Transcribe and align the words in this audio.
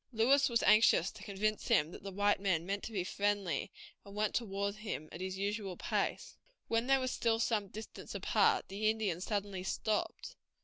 Lewis 0.11 0.49
was 0.49 0.63
anxious 0.63 1.11
to 1.11 1.21
convince 1.21 1.67
him 1.67 1.91
that 1.91 2.01
the 2.01 2.09
white 2.11 2.39
men 2.39 2.65
meant 2.65 2.81
to 2.81 2.91
be 2.91 3.03
friendly, 3.03 3.71
and 4.03 4.15
went 4.15 4.33
toward 4.33 4.73
him 4.77 5.07
at 5.11 5.21
his 5.21 5.37
usual 5.37 5.77
pace. 5.77 6.37
When 6.67 6.87
they 6.87 6.97
were 6.97 7.05
still 7.07 7.37
some 7.37 7.67
distance 7.67 8.15
apart 8.15 8.67
the 8.67 8.89
Indian 8.89 9.21
suddenly 9.21 9.61
stopped. 9.61 10.35